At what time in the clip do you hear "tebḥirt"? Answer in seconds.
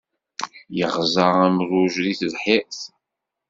2.19-2.81